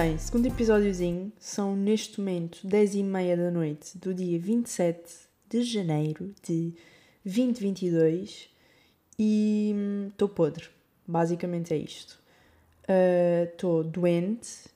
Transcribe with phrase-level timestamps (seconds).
[0.00, 5.12] Bem, segundo episódiozinho, são neste momento 10 e meia da noite do dia 27
[5.50, 6.72] de janeiro de
[7.24, 8.48] 2022
[9.18, 9.74] e
[10.08, 10.68] estou podre.
[11.04, 12.16] Basicamente é isto.
[13.52, 14.66] Estou uh, doente,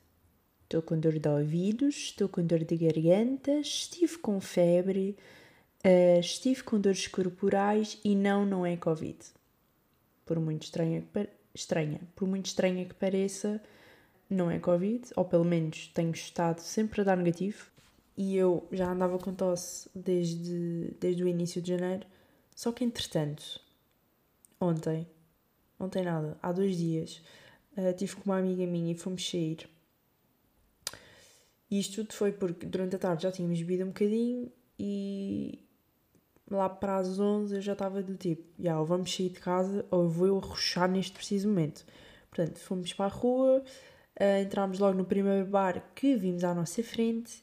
[0.65, 5.17] estou com dor de ouvidos, estou com dor de garganta, estive com febre,
[5.87, 9.19] uh, estive com dores corporais e não, não é Covid.
[10.27, 13.63] Por muito estranha que, estranha, por muito estranha que pareça,
[14.33, 17.71] não é Covid, ou pelo menos tenho estado sempre a dar negativo.
[18.17, 22.07] E eu já andava com tosse desde, desde o início de janeiro.
[22.55, 23.61] Só que entretanto,
[24.61, 25.07] ontem,
[25.81, 27.23] ontem nada, há dois dias,
[27.77, 29.69] uh, tive com uma amiga minha e fomos sair.
[31.71, 35.59] E isto tudo foi porque durante a tarde já tínhamos bebido um bocadinho e
[36.51, 39.41] lá para as 11 eu já estava do tipo, já, yeah, ou vamos sair de
[39.41, 41.85] casa ou vou eu arrochar neste preciso momento.
[42.31, 43.65] Portanto, fomos para a rua,
[44.23, 47.43] Uh, entramos logo no primeiro bar que vimos à nossa frente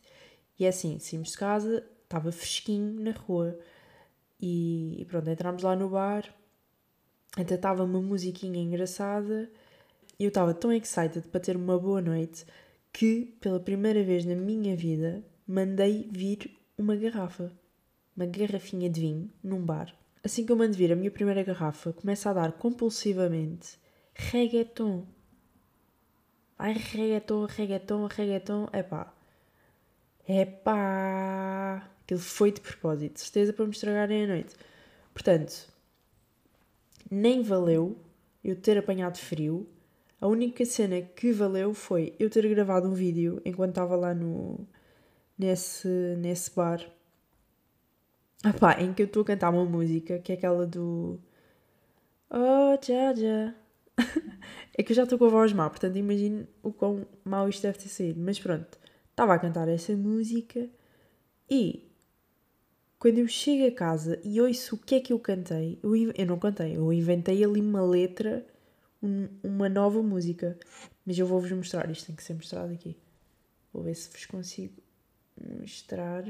[0.57, 3.59] e é assim, saímos de casa, estava fresquinho na rua
[4.39, 6.33] e, e pronto, entramos lá no bar,
[7.35, 9.51] até estava uma musiquinha engraçada
[10.17, 12.45] e eu estava tão excited para ter uma boa noite
[12.93, 17.51] que pela primeira vez na minha vida mandei vir uma garrafa,
[18.15, 19.93] uma garrafinha de vinho num bar.
[20.23, 23.77] Assim que eu mando vir a minha primeira garrafa, começa a dar compulsivamente
[24.13, 25.05] reggaeton
[26.59, 28.67] Ai, reggaeton, reggaeton, reggaeton.
[28.73, 29.13] Epá.
[30.27, 31.89] Epá.
[32.03, 33.19] Aquilo foi de propósito.
[33.19, 34.55] Certeza para me estragarem a noite.
[35.13, 35.67] Portanto,
[37.09, 37.97] nem valeu
[38.43, 39.67] eu ter apanhado frio.
[40.21, 44.67] A única cena que valeu foi eu ter gravado um vídeo enquanto estava lá no
[45.37, 45.87] nesse,
[46.17, 46.85] nesse bar.
[48.45, 51.19] Epá, em que eu estou a cantar uma música que é aquela do
[52.29, 53.55] Oh, já.
[54.77, 57.61] é que eu já estou com a voz má, portanto imagino o quão mal isto
[57.61, 58.19] deve ter saído.
[58.19, 58.77] Mas pronto,
[59.11, 60.69] estava a cantar essa música
[61.49, 61.89] e
[62.99, 66.25] quando eu chego a casa e ouço o que é que eu cantei, eu, eu
[66.25, 68.45] não cantei, eu inventei ali uma letra,
[69.01, 70.57] um, uma nova música.
[71.05, 72.95] Mas eu vou-vos mostrar, isto tem que ser mostrado aqui.
[73.73, 74.75] Vou ver se vos consigo
[75.59, 76.23] mostrar.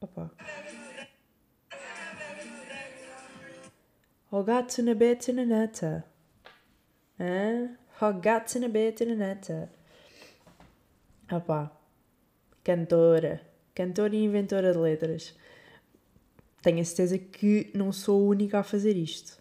[0.00, 0.30] Opa.
[4.30, 6.04] Ho gato na beta na neta.
[8.20, 9.72] Gato na beta na neta.
[11.32, 11.72] Opá.
[12.62, 13.40] Cantora.
[13.74, 15.34] Cantora e inventora de letras.
[16.60, 19.38] Tenho a certeza que não sou a única a fazer isto.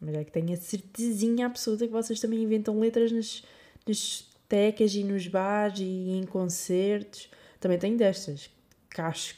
[0.00, 3.42] Mas é que tenho a certezinha absoluta que vocês também inventam letras nas,
[3.84, 7.28] nas tecas e nos bares e em concertos.
[7.58, 8.50] Também tenho destas.
[8.88, 9.34] Que acho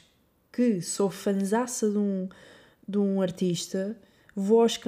[0.51, 2.29] que sou fanzaça de um,
[2.87, 3.97] de um artista
[4.35, 4.79] vou aos,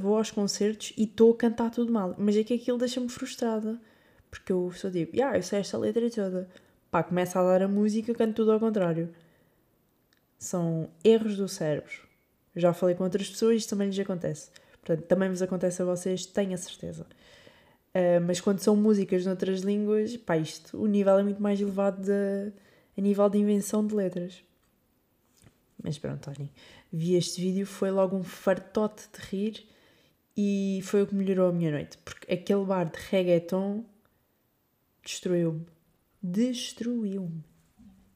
[0.00, 2.14] vou aos concertos e estou a cantar tudo mal.
[2.18, 3.80] Mas é que aquilo deixa-me frustrada.
[4.30, 6.48] Porque eu sou tipo, ah, eu sei esta letra toda.
[6.90, 9.10] Pá, começa a dar a música, canto tudo ao contrário.
[10.38, 12.06] São erros do cérebro.
[12.54, 14.50] Já falei com outras pessoas e isto também lhes acontece.
[14.82, 17.06] Portanto, também vos acontece a vocês, tenho a certeza.
[17.94, 22.02] Uh, mas quando são músicas noutras línguas, pá, isto, o nível é muito mais elevado
[22.02, 22.52] de,
[22.96, 24.42] a nível de invenção de letras.
[25.82, 26.50] Mas pronto, olhem,
[26.92, 29.68] vi este vídeo, foi logo um fartote de rir
[30.36, 33.84] e foi o que melhorou a minha noite, porque aquele bar de reggaeton
[35.02, 35.66] destruiu-me.
[36.22, 37.44] Destruiu-me.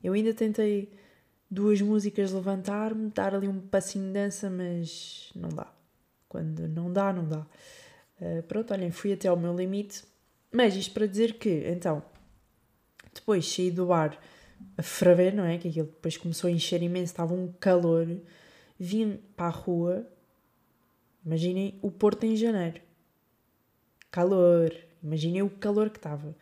[0.02, 0.92] Eu ainda tentei
[1.50, 5.72] duas músicas levantar-me, dar ali um passinho de dança, mas não dá.
[6.28, 7.46] Quando não dá, não dá.
[8.20, 10.02] Uh, pronto, olhem, fui até ao meu limite.
[10.50, 12.02] Mas isto para dizer que, então,
[13.14, 14.18] depois saí do bar
[14.76, 15.58] a ferver, não é?
[15.58, 18.06] Que aquilo depois começou a encher imenso, estava um calor.
[18.84, 20.04] Vim para a rua,
[21.24, 22.80] imaginem o Porto em janeiro.
[24.10, 26.34] Calor, imaginem o calor que estava.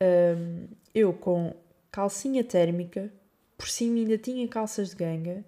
[0.00, 1.54] Um, eu com
[1.90, 3.12] calcinha térmica,
[3.58, 5.44] por cima ainda tinha calças de ganga,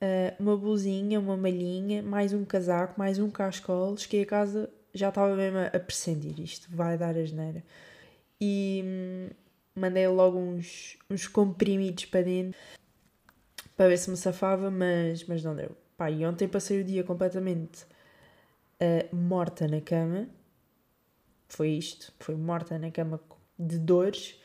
[0.00, 3.96] uh, uma blusinha, uma malhinha, mais um casaco, mais um cascol.
[3.96, 7.64] Cheguei a casa, já estava mesmo a pressentir isto, vai dar a geneira.
[8.40, 9.30] E hum,
[9.74, 12.56] mandei logo uns, uns comprimidos para dentro
[13.78, 15.70] para ver se me safava, mas, mas não deu.
[15.96, 20.28] Pá, e ontem passei o dia completamente uh, morta na cama.
[21.48, 23.20] Foi isto, foi morta na cama
[23.56, 24.36] de dores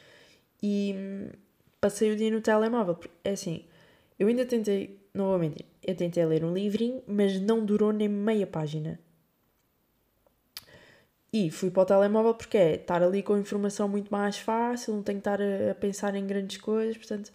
[0.61, 1.29] e hum,
[1.81, 2.99] passei o dia no telemóvel.
[3.23, 3.65] É assim,
[4.19, 5.33] eu ainda tentei, não
[5.81, 8.99] eu tentei ler um livrinho, mas não durou nem meia página.
[11.33, 15.01] E fui para o telemóvel porque é estar ali com informação muito mais fácil, não
[15.01, 17.33] tenho que estar a, a pensar em grandes coisas, portanto,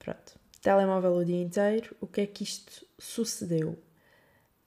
[0.00, 0.43] pronto.
[0.64, 1.94] Telemóvel o dia inteiro.
[2.00, 3.78] O que é que isto sucedeu?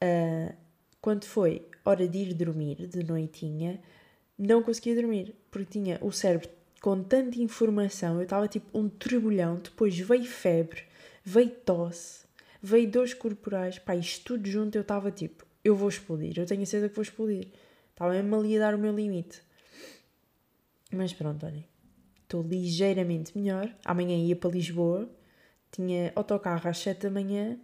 [0.00, 0.54] Uh,
[1.00, 3.80] quando foi hora de ir dormir, de noitinha,
[4.38, 6.48] não conseguia dormir, porque tinha o cérebro
[6.80, 10.84] com tanta informação, eu estava tipo um turbilhão, depois veio febre,
[11.24, 12.24] veio tosse,
[12.62, 16.62] veio dores corporais, pá, isto tudo junto eu estava tipo, eu vou explodir, eu tenho
[16.62, 17.48] a certeza que vou explodir.
[17.90, 19.42] Estava mesmo ali a dar o meu limite.
[20.92, 21.66] Mas pronto, olhem,
[22.22, 23.74] estou ligeiramente melhor.
[23.84, 25.10] Amanhã ia para Lisboa,
[25.70, 27.58] tinha autocarro às 7 da manhã,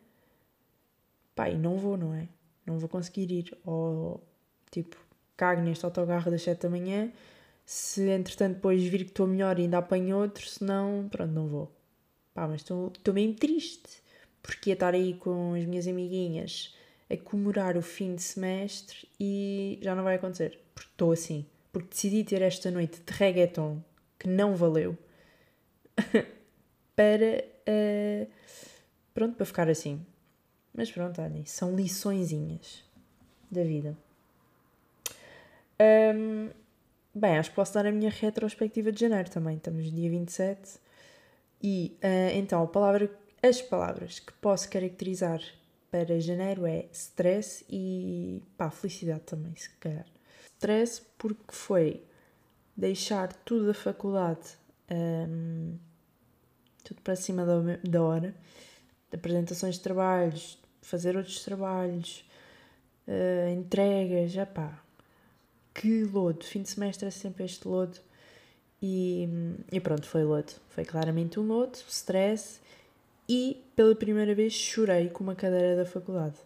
[1.35, 2.29] pá, e não vou, não é?
[2.67, 3.59] Não vou conseguir ir.
[3.65, 4.23] Ou
[4.71, 4.97] tipo,
[5.37, 7.13] cago neste autocarro das 7 da manhã
[7.65, 11.73] se entretanto depois vir que estou melhor ainda apanho outro, senão, pronto, não vou.
[12.35, 14.03] Pá, mas estou mesmo triste,
[14.43, 16.75] porque ia estar aí com as minhas amiguinhas
[17.09, 21.47] a comemorar o fim de semestre e já não vai acontecer, porque estou assim.
[21.73, 23.83] Porque decidi ter esta noite de reggaeton,
[24.19, 24.97] que não valeu,
[26.95, 28.31] para, uh,
[29.13, 30.05] pronto, para ficar assim.
[30.73, 32.85] Mas pronto, olhem, são liçõezinhas
[33.51, 33.97] da vida.
[35.81, 36.51] Um,
[37.17, 39.57] Bem, acho que posso dar a minha retrospectiva de janeiro também.
[39.57, 40.81] Estamos dia 27.
[41.63, 43.09] E uh, então, palavra,
[43.41, 45.41] as palavras que posso caracterizar
[45.93, 50.07] para janeiro é stress e pá, felicidade também, se calhar.
[50.57, 52.03] Stress porque foi
[52.77, 54.59] deixar tudo da faculdade,
[54.91, 55.79] um,
[56.85, 58.35] tudo para cima da, da hora,
[59.13, 62.25] apresentações de trabalhos, fazer outros trabalhos,
[63.09, 64.81] uh, entregas, já pá,
[65.75, 66.45] que lodo.
[66.45, 67.99] Fim de semestre é sempre este lodo.
[68.81, 69.29] E,
[69.73, 70.53] e pronto, foi lodo.
[70.69, 72.61] Foi claramente um lodo, stress.
[73.29, 76.37] E pela primeira vez chorei com uma cadeira da faculdade.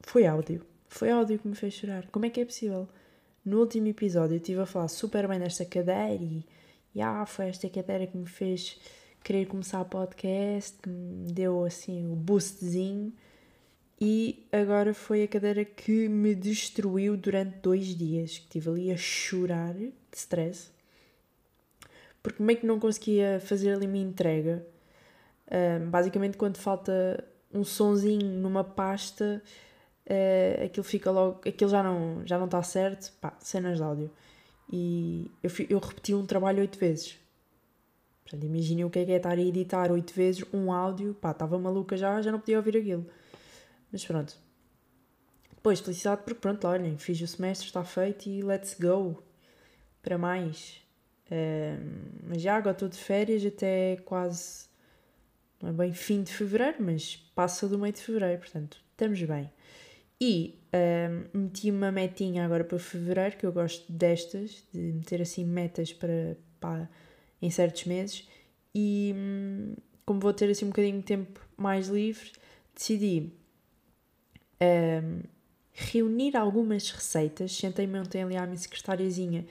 [0.00, 0.64] Foi áudio.
[0.88, 2.06] Foi áudio que me fez chorar.
[2.08, 2.88] Como é que é possível?
[3.44, 6.22] No último episódio eu estive a falar super bem desta cadeira
[6.94, 8.78] e, ah, foi esta cadeira que me fez
[9.26, 13.12] querer começar o podcast, que me deu assim o boostzinho
[14.00, 18.96] e agora foi a cadeira que me destruiu durante dois dias, que estive ali a
[18.96, 20.70] chorar de stress,
[22.22, 24.64] porque meio que não conseguia fazer ali uma entrega.
[25.90, 29.42] Basicamente, quando falta um sonzinho numa pasta,
[30.06, 34.10] uh, aquilo fica logo, aquilo já não já não está certo, pá, cenas de áudio.
[34.72, 37.25] E eu, eu repeti um trabalho oito vezes.
[38.26, 41.30] Portanto, imaginem o que é que é estar a editar oito vezes um áudio, pá,
[41.30, 43.06] estava maluca já, já não podia ouvir aquilo.
[43.92, 44.36] Mas pronto.
[45.54, 49.22] Depois, felicidade porque pronto, olhem, fiz o semestre, está feito e let's go
[50.02, 50.82] para mais.
[51.30, 54.66] Um, mas já agora estou de férias até quase,
[55.62, 59.52] não é bem fim de fevereiro, mas passa do meio de fevereiro, portanto, estamos bem.
[60.20, 60.58] E
[61.32, 65.92] um, meti uma metinha agora para fevereiro, que eu gosto destas, de meter assim metas
[65.92, 66.88] para, para
[67.40, 68.28] em certos meses.
[68.74, 69.74] E hum,
[70.04, 72.30] como vou ter assim um bocadinho de tempo mais livre,
[72.74, 73.32] decidi
[74.60, 75.22] um,
[75.72, 77.52] reunir algumas receitas.
[77.52, 79.46] Sentei-me ontem ali à minha secretariazinha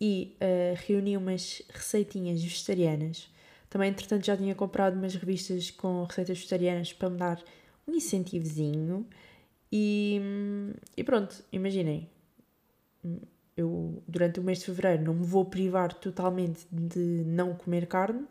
[0.00, 3.28] e uh, reuni umas receitinhas vegetarianas.
[3.68, 7.42] Também, entretanto, já tinha comprado umas revistas com receitas vegetarianas para me dar
[7.86, 9.06] um incentivozinho.
[9.70, 10.20] E,
[10.96, 12.08] e pronto, imaginem.
[13.60, 18.26] Eu, durante o mês de fevereiro, não me vou privar totalmente de não comer carne,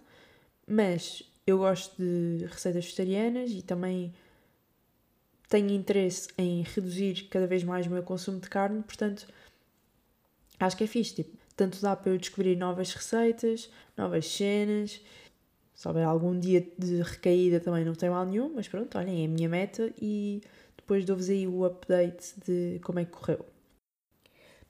[0.67, 4.13] mas eu gosto de receitas vegetarianas e também
[5.47, 9.27] tenho interesse em reduzir cada vez mais o meu consumo de carne, portanto,
[10.59, 11.15] acho que é fixe.
[11.15, 15.01] Tipo, tanto dá para eu descobrir novas receitas, novas cenas.
[15.75, 19.25] Se houver algum dia de recaída também não tem mal nenhum, mas pronto, olhem, é
[19.25, 20.41] a minha meta e
[20.75, 23.45] depois dou-vos aí o update de como é que correu.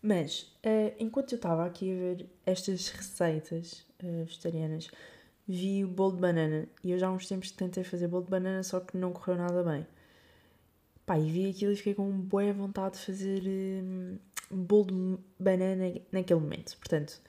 [0.02, 4.90] Mas, uh, enquanto eu estava aqui a ver estas receitas uh, vegetarianas,
[5.48, 8.30] vi o bolo de banana e eu já há uns tempos tentei fazer bolo de
[8.30, 9.86] banana, só que não correu nada bem.
[11.06, 14.18] Pá, e vi aquilo e fiquei com boa vontade de fazer um,
[14.52, 16.78] bolo de banana naquele momento.
[16.78, 17.20] Portanto,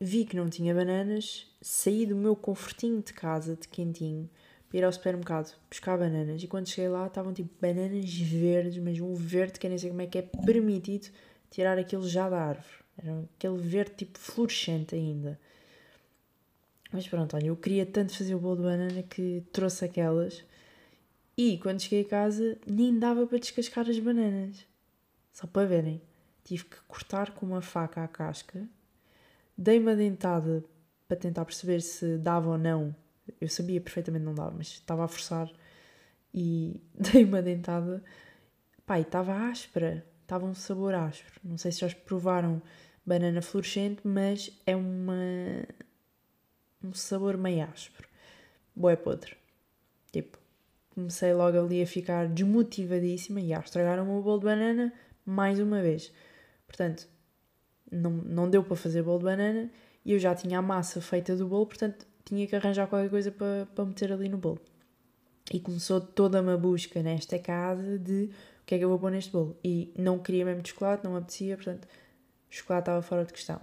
[0.00, 4.28] vi que não tinha bananas, saí do meu confortinho de casa, de quentinho,
[4.72, 6.42] ir ao supermercado buscar bananas.
[6.42, 9.90] E quando cheguei lá, estavam tipo bananas verdes, mas um verde que eu nem sei
[9.90, 11.08] como é que é permitido
[11.50, 12.80] tirar aquilo já da árvore.
[12.96, 15.38] Era aquele verde tipo fluorescente ainda.
[16.92, 20.44] Mas pronto, olha, eu queria tanto fazer o bolo de banana que trouxe aquelas
[21.36, 24.66] e quando cheguei a casa, nem dava para descascar as bananas.
[25.32, 26.02] Só para verem.
[26.44, 28.68] Tive que cortar com uma faca a casca,
[29.56, 30.62] dei uma dentada
[31.08, 32.94] para tentar perceber se dava ou não.
[33.40, 35.50] Eu sabia perfeitamente não dava, mas estava a forçar
[36.32, 38.02] e dei uma dentada.
[38.86, 41.40] Pai, estava áspera, estava um sabor áspero.
[41.44, 42.62] Não sei se já provaram
[43.04, 45.14] banana fluorescente, mas é uma
[46.82, 48.08] um sabor meio áspero.
[48.74, 49.36] Boé podre.
[50.12, 50.38] Tipo,
[50.94, 54.92] comecei logo ali a ficar desmotivadíssima e a estragar o meu bolo de banana
[55.24, 56.12] mais uma vez.
[56.66, 57.08] Portanto,
[57.90, 59.70] não, não deu para fazer bolo de banana
[60.04, 63.30] e eu já tinha a massa feita do bolo, portanto tinha que arranjar qualquer coisa
[63.32, 64.60] para, para meter ali no bolo.
[65.52, 68.30] E começou toda uma busca nesta casa de
[68.62, 69.58] o que é que eu vou pôr neste bolo.
[69.64, 71.88] E não queria mesmo de chocolate, não me apetecia, portanto,
[72.48, 73.60] chocolate estava fora de questão.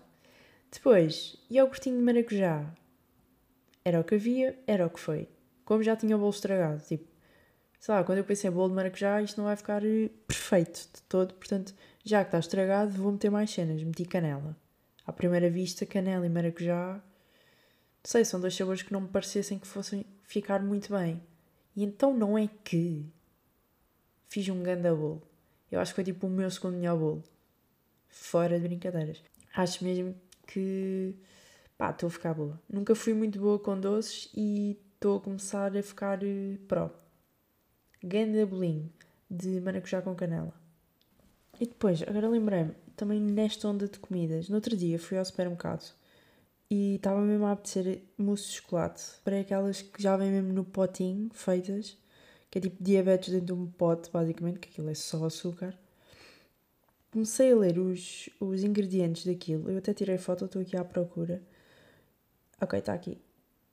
[0.70, 2.66] Depois, iogurtinho de maracujá.
[3.86, 5.30] Era o que havia, era o que foi.
[5.64, 7.08] Como já tinha o bolo estragado, tipo,
[7.80, 11.02] sei lá, quando eu pensei bolo de maracujá, isto não vai ficar eh, perfeito de
[11.04, 13.82] todo, portanto, já que está estragado, vou meter mais cenas.
[13.82, 14.58] Meti canela.
[15.06, 17.02] À primeira vista, canela e maracujá,
[18.04, 21.22] sei, são dois sabores que não me parecessem que fossem ficar muito bem.
[21.76, 23.06] E então não é que
[24.28, 25.22] fiz um ganda bolo.
[25.72, 27.24] Eu acho que foi tipo o meu segundo melhor bolo.
[28.08, 29.22] Fora de brincadeiras.
[29.54, 31.14] Acho mesmo que
[31.78, 32.60] pá, estou a ficar boa.
[32.70, 36.90] Nunca fui muito boa com doces e estou a começar a ficar uh, pró.
[38.04, 38.92] Ganda bolinho
[39.30, 40.54] de maracujá com canela.
[41.60, 44.48] E depois, agora lembrei-me, também nesta onda de comidas.
[44.48, 45.94] No outro dia fui ao supermercado
[46.70, 49.04] e estava mesmo a apetecer mousse de chocolate.
[49.24, 51.98] Para aquelas que já vêm mesmo no potinho, feitas,
[52.50, 55.78] que é tipo diabetes dentro de um pote, basicamente, que aquilo é só açúcar.
[57.12, 59.70] Comecei a ler os, os ingredientes daquilo.
[59.72, 61.42] Eu até tirei foto, estou aqui à procura.
[62.62, 63.18] Ok, está aqui.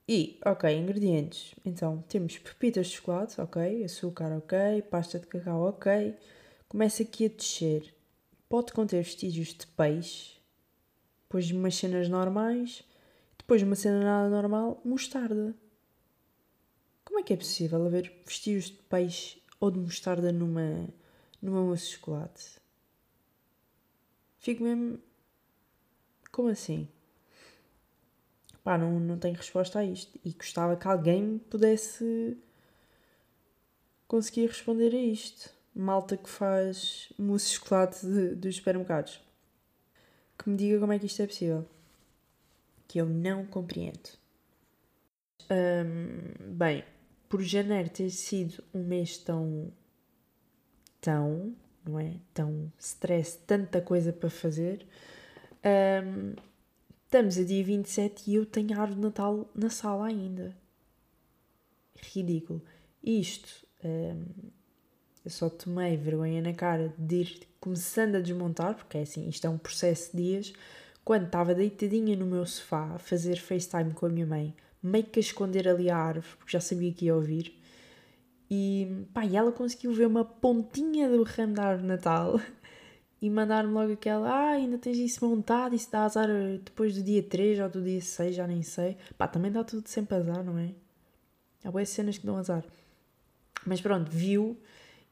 [0.09, 1.55] E, ok, ingredientes.
[1.65, 3.85] Então, temos pepitas de chocolate, ok.
[3.85, 4.83] Açúcar, ok.
[4.83, 6.15] Pasta de cacau, ok.
[6.69, 7.95] Começa aqui a descer.
[8.49, 10.34] Pode conter vestígios de peixe,
[11.35, 12.85] depois umas cenas normais,
[13.37, 15.53] depois uma cena nada normal, mostarda.
[17.05, 20.88] Como é que é possível haver vestígios de peixe ou de mostarda numa,
[21.43, 22.61] numa mousse de chocolate?
[24.38, 25.00] Fico mesmo.
[26.31, 26.88] Como assim?
[28.62, 30.17] Pá, não, não tenho resposta a isto.
[30.25, 32.38] E gostava que alguém pudesse
[34.07, 35.50] conseguir responder a isto.
[35.75, 39.25] Malta que faz mousse de chocolate dos supermercados
[40.38, 41.67] que me diga como é que isto é possível.
[42.88, 44.11] Que eu não compreendo.
[46.41, 46.85] Bem,
[47.29, 49.73] por janeiro ter sido um mês tão.
[51.00, 51.55] tão.
[51.85, 52.17] não é?
[52.33, 54.87] Tão stress, tanta coisa para fazer.
[57.05, 60.57] Estamos a dia 27 e eu tenho a árvore de Natal na sala ainda.
[61.97, 62.62] Ridículo.
[63.03, 63.64] Isto.
[65.25, 69.47] Eu só tomei vergonha na cara de ir começando a desmontar, porque é assim, isto
[69.47, 70.52] é um processo de dias,
[71.02, 75.19] quando estava deitadinha no meu sofá a fazer FaceTime com a minha mãe, meio que
[75.19, 77.59] a esconder ali a árvore, porque já sabia que ia ouvir.
[78.50, 82.40] E, pá, e ela conseguiu ver uma pontinha do ramo da árvore Natal
[83.21, 86.28] e mandar-me logo aquela: Ah, ainda tens isso montado, isso dá azar
[86.62, 88.99] depois do dia 3 ou do dia 6, já nem sei.
[89.16, 90.71] Pá, também dá tudo sempre azar, não é?
[91.64, 92.62] Há boas cenas que dão azar.
[93.66, 94.59] Mas pronto, viu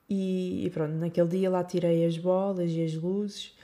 [0.09, 3.57] e, e, pronto, naquele dia lá tirei as bolas e as luzes.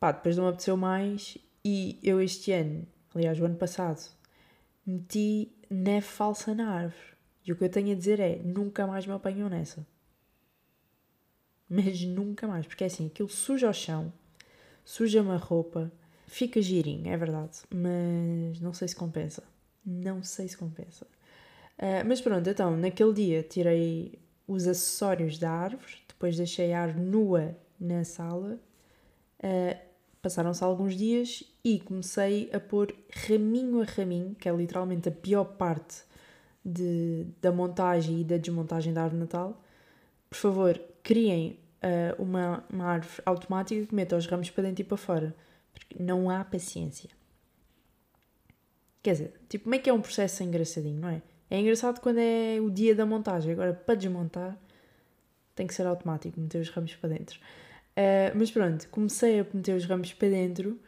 [0.00, 1.38] Pá, depois não me apeteceu mais.
[1.64, 4.10] E eu este ano, aliás, o ano passado,
[4.86, 7.16] meti neve falsa na árvore.
[7.44, 9.86] E o que eu tenho a dizer é: nunca mais me apanham nessa.
[11.68, 14.12] Mas nunca mais, porque é assim, aquilo suja o chão,
[14.84, 15.90] suja-me a roupa,
[16.26, 19.42] fica girinho, é verdade, mas não sei se compensa.
[19.84, 21.06] Não sei se compensa.
[21.78, 27.04] Uh, mas pronto, então, naquele dia tirei os acessórios da árvore, depois deixei a árvore
[27.04, 28.58] nua na sala.
[29.38, 29.86] Uh,
[30.26, 32.92] Passaram-se alguns dias e comecei a pôr
[33.28, 36.02] raminho a raminho, que é literalmente a pior parte
[36.64, 39.62] de, da montagem e da desmontagem da árvore natal.
[40.28, 44.84] Por favor, criem uh, uma, uma árvore automática que meta os ramos para dentro e
[44.84, 45.36] para fora,
[45.72, 47.08] porque não há paciência.
[49.00, 51.22] Quer dizer, tipo, é que é um processo engraçadinho, não é?
[51.50, 53.52] É engraçado quando é o dia da montagem.
[53.52, 54.58] Agora, para desmontar,
[55.54, 57.38] tem que ser automático, meter os ramos para dentro.
[57.92, 60.78] Uh, mas pronto, comecei a meter os ramos para dentro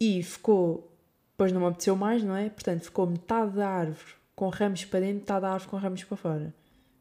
[0.00, 0.90] e ficou.
[1.32, 2.48] Depois não me apeteceu mais, não é?
[2.50, 6.16] Portanto, ficou metade da árvore com ramos para dentro, metade da árvore com ramos para
[6.16, 6.54] fora.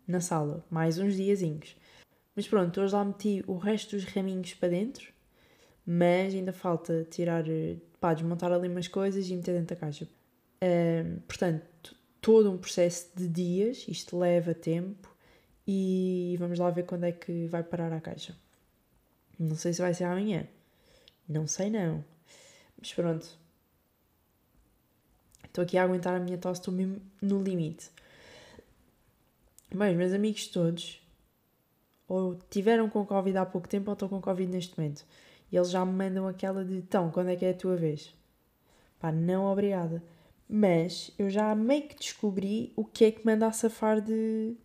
[0.07, 1.75] Na sala, mais uns diazinhos.
[2.35, 5.11] Mas pronto, hoje lá meti o resto dos raminhos para dentro,
[5.85, 7.43] mas ainda falta tirar,
[7.99, 10.07] pá, desmontar ali umas coisas e meter dentro da caixa.
[10.63, 15.13] Uh, portanto, todo um processo de dias, isto leva tempo
[15.67, 18.35] e vamos lá ver quando é que vai parar a caixa.
[19.37, 20.47] Não sei se vai ser amanhã,
[21.27, 22.03] não sei não,
[22.77, 23.27] mas pronto.
[25.45, 27.89] Estou aqui a aguentar a minha tosse, estou mesmo no limite.
[29.73, 30.99] Bem, meus amigos todos
[32.09, 35.05] ou tiveram com Covid há pouco tempo ou estão com Covid neste momento.
[35.51, 38.13] E eles já me mandam aquela de então, quando é que é a tua vez?
[38.99, 40.03] Pá, não obrigada.
[40.51, 44.55] Mas eu já meio que descobri o que é que manda a safar de,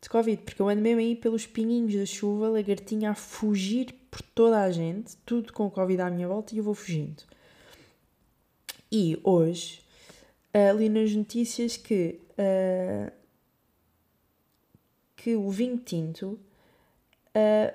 [0.00, 4.22] de Covid, porque eu ando mesmo aí pelos pinhinhos da chuva, lagartinha a fugir por
[4.22, 7.24] toda a gente, tudo com Covid à minha volta e eu vou fugindo.
[8.90, 9.82] E hoje
[10.54, 13.12] uh, li nas notícias que, uh,
[15.16, 16.38] que o vinho tinto
[17.34, 17.74] uh,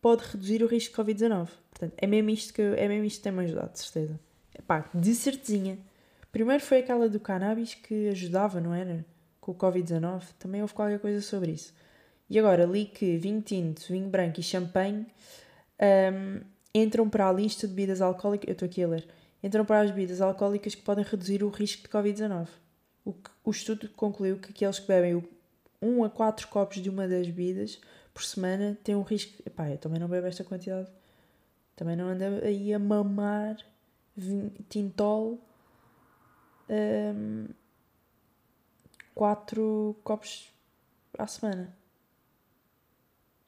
[0.00, 1.48] pode reduzir o risco de Covid-19.
[1.70, 4.20] Portanto, é mesmo isto que, é mesmo isto que tem-me ajudado, de certeza.
[4.56, 5.78] Epá, de certezinha.
[6.36, 9.02] Primeiro foi aquela do cannabis que ajudava, não era?
[9.40, 10.22] Com o Covid-19.
[10.38, 11.72] Também houve qualquer coisa sobre isso.
[12.28, 15.06] E agora li que vinho tinto, vinho branco e champanhe
[15.80, 16.42] um,
[16.74, 18.48] entram para a lista de bebidas alcoólicas.
[18.48, 19.08] Eu estou aqui a ler.
[19.42, 22.48] Entram para as bebidas alcoólicas que podem reduzir o risco de Covid-19.
[23.02, 25.26] O, o estudo concluiu que aqueles que bebem
[25.80, 27.80] 1 a 4 copos de uma das bebidas
[28.12, 29.42] por semana têm um risco.
[29.46, 30.90] Epá, eu também não bebo esta quantidade.
[31.74, 33.56] Também não ando aí a mamar
[34.68, 35.40] tintol
[36.68, 37.46] um,
[39.14, 40.52] 4 copos
[41.18, 41.74] à semana.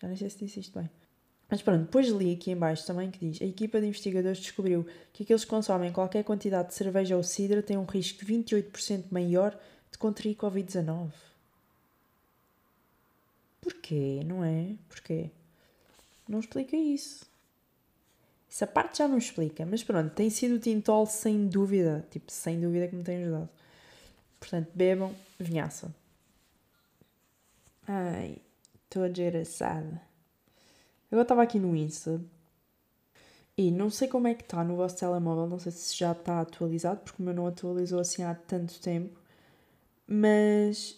[0.01, 0.89] Já nem sei se disse isto bem.
[1.51, 5.23] Mas pronto, depois li aqui embaixo também que diz a equipa de investigadores descobriu que
[5.23, 9.59] aqueles que consomem qualquer quantidade de cerveja ou cidra têm um risco de 28% maior
[9.91, 11.11] de contrair Covid-19.
[13.61, 14.75] Porquê, não é?
[14.89, 15.31] Porquê?
[16.29, 17.28] Não explica isso.
[18.51, 22.61] Essa parte já não explica, mas pronto, tem sido o Tintol sem dúvida, tipo, sem
[22.61, 23.49] dúvida que me tem ajudado.
[24.41, 25.95] Portanto, bebam vinhaça.
[27.87, 28.39] Ai,
[28.85, 30.01] estou desgraçada.
[31.11, 32.21] Eu estava aqui no Insta
[33.57, 36.41] e não sei como é que está no vosso telemóvel, não sei se já está
[36.41, 39.19] atualizado, porque o meu não atualizou assim há tanto tempo,
[40.07, 40.97] mas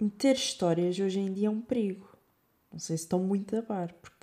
[0.00, 2.08] meter histórias hoje em dia é um perigo.
[2.72, 4.21] Não sei se estão muito a par, porque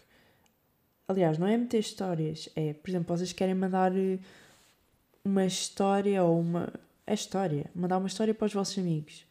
[1.09, 4.19] aliás, não é meter histórias, é, por exemplo, vocês querem mandar eh,
[5.25, 6.71] uma história ou uma.
[7.05, 9.25] É história, mandar uma história para os vossos amigos.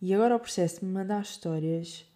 [0.00, 2.06] E agora o processo de me mandar histórias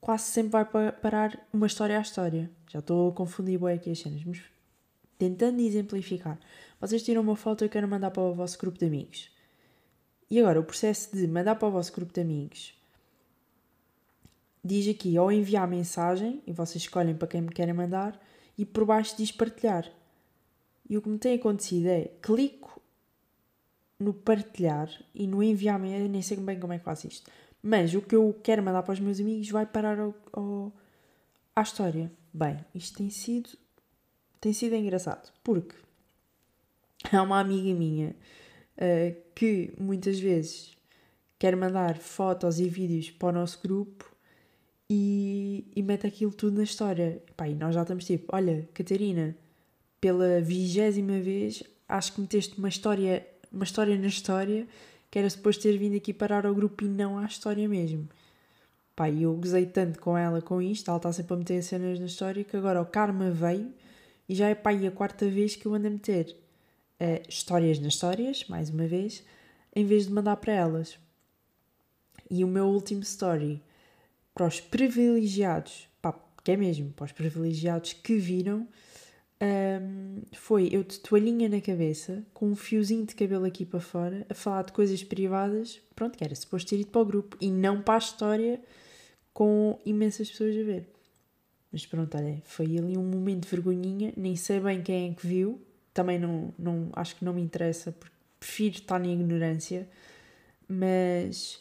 [0.00, 2.48] quase sempre vai parar uma história à história.
[2.70, 4.40] Já estou a confundir bem aqui as cenas, mas
[5.18, 6.38] tentando exemplificar.
[6.80, 9.30] Vocês tiram uma foto e eu quero mandar para o vosso grupo de amigos.
[10.30, 12.74] E agora, o processo de mandar para o vosso grupo de amigos
[14.62, 18.20] diz aqui ou enviar mensagem, e vocês escolhem para quem me querem mandar,
[18.56, 19.90] e por baixo diz partilhar.
[20.88, 22.80] E o que me tem acontecido é clico
[23.98, 27.30] no partilhar e no enviar, nem sei bem como é que faço isto
[27.68, 30.72] mas o que eu quero mandar para os meus amigos vai parar ao, ao,
[31.56, 32.12] à história.
[32.32, 33.50] Bem, isto tem sido,
[34.40, 35.74] tem sido engraçado, porque
[37.12, 38.14] há uma amiga minha
[38.76, 40.76] uh, que muitas vezes
[41.40, 44.15] quer mandar fotos e vídeos para o nosso grupo
[44.88, 47.22] e, e mete aquilo tudo na história.
[47.36, 49.36] Pá, e nós já estamos tipo, olha, Catarina,
[50.00, 54.66] pela vigésima vez, acho que meteste uma história, uma história na história
[55.10, 58.08] que era suposto ter vindo aqui parar ao grupo e não à história mesmo.
[58.94, 62.06] Pá, eu gozei tanto com ela com isto, ela está sempre a meter cenas na
[62.06, 63.72] história, que agora o karma veio
[64.28, 66.34] e já é pá, e a quarta vez que eu ando a meter
[67.00, 69.22] uh, histórias nas histórias, mais uma vez,
[69.74, 70.98] em vez de mandar para elas.
[72.30, 73.62] E o meu último story
[74.36, 78.68] para os privilegiados, pá, que é mesmo, para os privilegiados que viram,
[79.40, 84.26] um, foi eu de toalhinha na cabeça, com um fiozinho de cabelo aqui para fora,
[84.28, 87.50] a falar de coisas privadas, pronto, que era suposto ter ido para o grupo e
[87.50, 88.60] não para a história
[89.32, 90.86] com imensas pessoas a ver.
[91.72, 95.26] Mas pronto, olha, foi ali um momento de vergonhinha, nem sei bem quem é que
[95.26, 95.58] viu,
[95.94, 99.88] também não, não acho que não me interessa, porque prefiro estar na ignorância,
[100.68, 101.58] mas.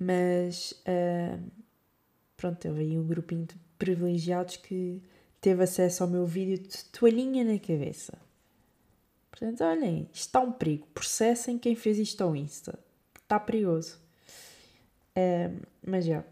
[0.00, 0.72] Mas.
[0.72, 1.38] Uh,
[2.36, 5.02] pronto, teve aí um grupinho de privilegiados que
[5.40, 8.18] teve acesso ao meu vídeo de toalhinha na cabeça.
[9.30, 10.86] Portanto, olhem, está um perigo.
[10.94, 12.78] Processem quem fez isto ao Insta.
[13.22, 13.98] Está perigoso.
[15.16, 16.24] Um, mas já.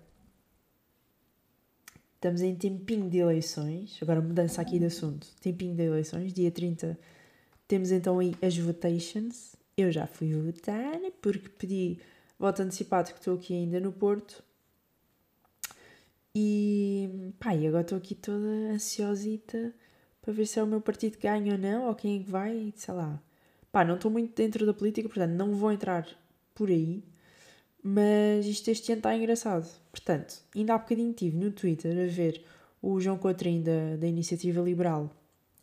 [2.14, 3.98] Estamos em tempinho de eleições.
[4.02, 5.26] Agora, mudança aqui de assunto.
[5.40, 6.32] Tempinho de eleições.
[6.32, 6.98] Dia 30
[7.68, 9.54] temos então aí as votations.
[9.76, 11.98] Eu já fui votar porque pedi
[12.38, 14.42] voto antecipado que estou aqui ainda no Porto
[16.34, 19.74] e pá, e agora estou aqui toda ansiosita
[20.22, 22.30] para ver se é o meu partido que ganha ou não, ou quem é que
[22.30, 23.20] vai, sei lá.
[23.72, 26.06] Pá, não estou muito dentro da política, portanto não vou entrar
[26.54, 27.02] por aí,
[27.82, 29.68] mas isto este ano está engraçado.
[29.90, 32.44] Portanto, ainda há bocadinho estive no Twitter a ver
[32.82, 35.10] o João Coutrinho da, da Iniciativa Liberal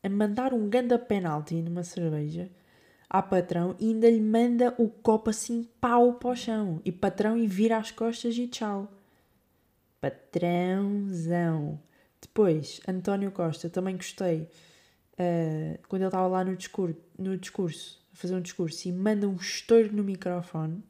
[0.03, 2.49] a mandar um ganda penalti numa cerveja
[3.17, 6.82] à patrão e ainda lhe manda o copo assim pau para o chão.
[6.84, 8.91] E patrão e vira as costas e tchau.
[10.01, 11.80] Patrãozão.
[12.21, 14.49] Depois, António Costa, também gostei.
[15.13, 19.30] Uh, quando ele estava lá no discurso, no discurso, a fazer um discurso, e manda
[19.30, 20.84] um estouro no microfone,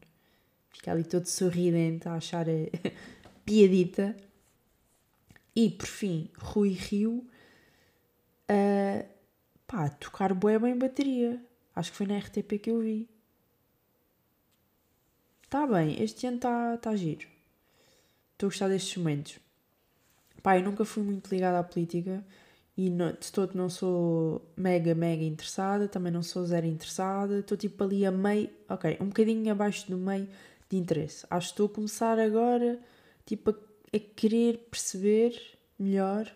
[0.71, 2.53] fica ali todo sorridente a achar a,
[3.45, 4.15] piadita.
[5.55, 7.23] E, por fim, Rui Rio
[8.49, 9.05] a
[9.67, 11.39] pá, tocar bué bem bateria.
[11.75, 13.09] Acho que foi na RTP que eu vi.
[15.43, 17.27] Está bem, este ano está tá giro.
[18.33, 19.39] Estou a gostar destes momentos.
[20.41, 22.23] Pá, eu nunca fui muito ligada à política
[22.77, 27.39] e não, de todo não sou mega, mega interessada, também não sou zero interessada.
[27.39, 30.27] Estou tipo ali a meio, ok, um bocadinho abaixo do meio
[30.69, 31.25] de interesse.
[31.29, 32.79] Acho que estou a começar agora,
[33.25, 33.55] tipo, a,
[33.95, 35.39] a querer perceber
[35.79, 36.31] melhor,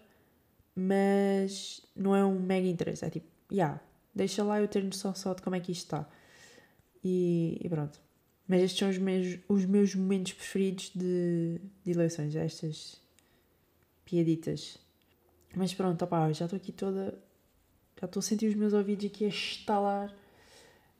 [0.75, 3.05] mas não é um mega interesse.
[3.05, 3.81] É tipo, já, yeah,
[4.19, 6.09] deixa lá eu ter noção só de como é que isto está.
[7.03, 7.99] E, e pronto.
[8.47, 13.01] Mas estes são os meus, os meus momentos preferidos de, de eleições, estas
[14.03, 14.77] piaditas.
[15.55, 17.17] Mas pronto, opá, já estou aqui toda.
[17.99, 20.13] Já estou a sentir os meus ouvidos aqui a estalar.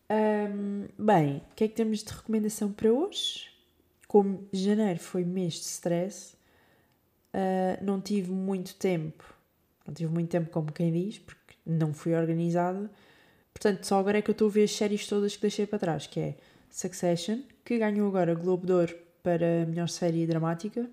[0.10, 3.50] Um, bem, o que é que temos de recomendação para hoje?
[4.08, 6.36] Como janeiro foi mês de stress,
[7.34, 9.24] uh, não tive muito tempo.
[9.86, 12.90] Não tive muito tempo, como quem diz, porque não fui organizada.
[13.60, 15.80] Portanto, só agora é que eu estou a ver as séries todas que deixei para
[15.80, 16.36] trás, que é
[16.70, 20.90] Succession, que ganhou agora Globo de Ouro para melhor série dramática.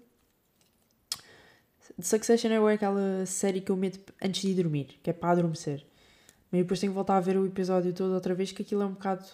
[2.00, 5.86] Succession é aquela série que eu meto antes de dormir, que é para adormecer.
[6.50, 8.86] Mas depois tenho que voltar a ver o episódio todo outra vez, que aquilo é
[8.86, 9.24] um bocado.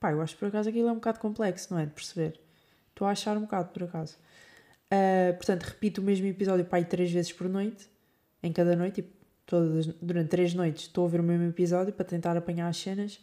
[0.00, 1.86] Pá, eu acho que por acaso aquilo é um bocado complexo, não é?
[1.86, 2.40] De perceber.
[2.88, 4.16] Estou a achar um bocado, por acaso.
[4.92, 7.88] Uh, portanto, repito o mesmo episódio, pá, três vezes por noite,
[8.42, 9.19] em cada noite, tipo,
[9.50, 13.20] todas, durante três noites estou a ver o mesmo episódio para tentar apanhar as cenas.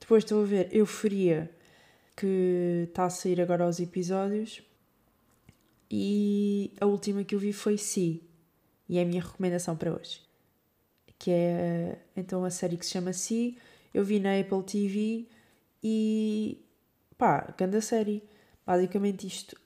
[0.00, 1.50] Depois estou a ver Euforia,
[2.16, 4.62] que está a sair agora aos episódios.
[5.90, 8.22] E a última que eu vi foi Si.
[8.88, 10.22] E é a minha recomendação para hoje.
[11.18, 13.58] Que é então a série que se chama Si.
[13.92, 15.26] Eu vi na Apple TV
[15.82, 16.64] e
[17.18, 18.22] pá, grande série.
[18.64, 19.56] Basicamente isto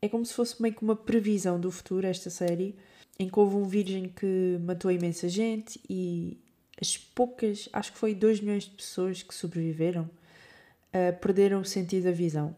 [0.00, 2.76] é como se fosse meio que uma previsão do futuro, esta série,
[3.18, 6.38] em que houve um virgem que matou imensa gente e
[6.80, 12.04] as poucas, acho que foi 2 milhões de pessoas que sobreviveram uh, perderam o sentido
[12.04, 12.54] da visão.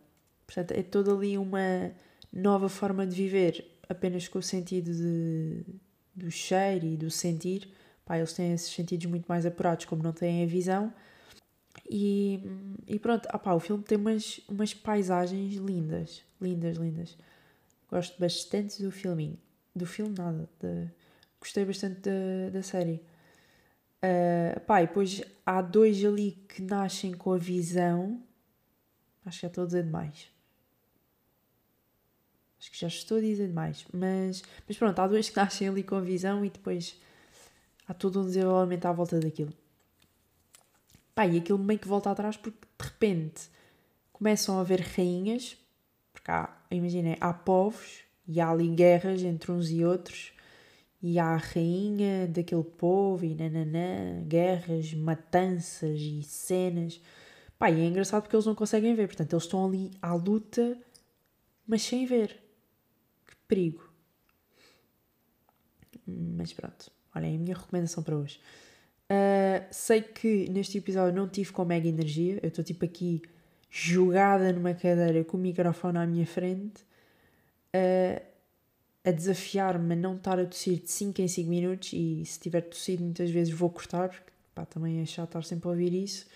[0.47, 1.93] Portanto, é toda ali uma
[2.33, 5.65] nova forma de viver, apenas com o sentido de,
[6.15, 7.73] do cheiro e do sentir.
[8.05, 10.93] Pá, eles têm esses sentidos muito mais apurados, como não têm a visão.
[11.89, 12.41] E,
[12.87, 17.17] e pronto, ah, pá, o filme tem umas, umas paisagens lindas, lindas, lindas.
[17.89, 19.39] Gosto bastante do filminho.
[19.75, 20.49] Do filme, nada.
[20.61, 20.89] De,
[21.41, 23.03] gostei bastante da, da série.
[24.03, 28.23] Uh, pá, e depois há dois ali que nascem com a visão.
[29.25, 30.31] Acho que já estou a dizer demais.
[32.59, 33.87] Acho que já estou a dizer demais.
[33.93, 37.01] Mas, mas pronto, há dois que nascem ali com a visão e depois
[37.87, 39.53] há todo um desenvolvimento à volta daquilo.
[41.15, 43.49] Pá, e aquilo meio que volta atrás porque de repente
[44.13, 45.57] começam a haver rainhas.
[46.13, 50.33] Porque há, imaginem, há povos e há ali guerras entre uns e outros
[51.03, 57.01] e há a rainha daquele povo e nananã, guerras, matanças e cenas.
[57.59, 60.79] Pá, e é engraçado porque eles não conseguem ver, portanto eles estão ali à luta,
[61.67, 62.41] mas sem ver.
[63.27, 63.91] Que perigo.
[66.07, 68.41] Mas pronto, olhem, a minha recomendação para hoje.
[69.11, 73.23] Uh, sei que neste episódio não tive com mega energia, eu estou tipo aqui
[73.69, 76.90] jogada numa cadeira com o microfone à minha frente.
[77.75, 78.31] Uh,
[79.05, 82.61] a desafiar-me a não estar a tossir de 5 em 5 minutos e se tiver
[82.63, 86.27] tossido muitas vezes vou cortar, porque pá, também é chato estar sempre a ouvir isso.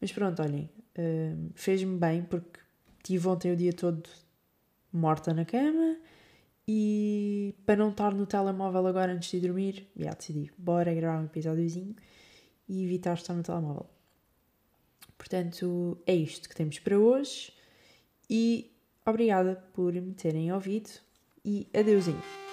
[0.00, 2.60] Mas pronto, olhem, uh, fez-me bem porque
[3.02, 4.02] tive ontem o dia todo
[4.92, 5.96] morta na cama
[6.68, 11.26] e para não estar no telemóvel agora antes de dormir, já decidi, bora gravar um
[11.26, 11.94] episódiozinho
[12.68, 13.86] e evitar estar no telemóvel.
[15.16, 17.52] Portanto, é isto que temos para hoje
[18.28, 18.73] e
[19.06, 20.90] obrigada por me terem ouvido
[21.44, 22.43] e adeusinho.